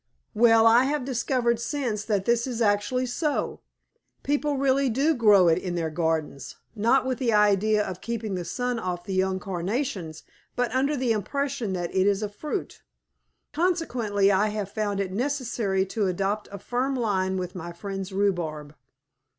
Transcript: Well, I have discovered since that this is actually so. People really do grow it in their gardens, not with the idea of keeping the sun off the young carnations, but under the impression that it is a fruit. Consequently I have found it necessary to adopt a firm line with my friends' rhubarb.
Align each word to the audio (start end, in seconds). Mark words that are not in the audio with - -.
Well, 0.33 0.65
I 0.65 0.85
have 0.85 1.05
discovered 1.05 1.59
since 1.59 2.03
that 2.05 2.25
this 2.25 2.47
is 2.47 2.59
actually 2.59 3.05
so. 3.05 3.61
People 4.23 4.57
really 4.57 4.89
do 4.89 5.13
grow 5.13 5.47
it 5.47 5.59
in 5.59 5.75
their 5.75 5.91
gardens, 5.91 6.55
not 6.75 7.05
with 7.05 7.19
the 7.19 7.31
idea 7.31 7.87
of 7.87 8.01
keeping 8.01 8.33
the 8.33 8.43
sun 8.43 8.79
off 8.79 9.03
the 9.03 9.13
young 9.13 9.39
carnations, 9.39 10.23
but 10.55 10.73
under 10.73 10.97
the 10.97 11.11
impression 11.11 11.73
that 11.73 11.93
it 11.93 12.07
is 12.07 12.23
a 12.23 12.29
fruit. 12.29 12.81
Consequently 13.53 14.31
I 14.31 14.47
have 14.47 14.71
found 14.71 14.99
it 14.99 15.11
necessary 15.11 15.85
to 15.85 16.07
adopt 16.07 16.49
a 16.51 16.57
firm 16.57 16.95
line 16.95 17.37
with 17.37 17.53
my 17.53 17.71
friends' 17.71 18.11
rhubarb. 18.11 18.73